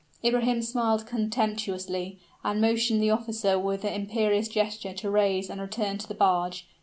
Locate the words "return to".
5.61-6.07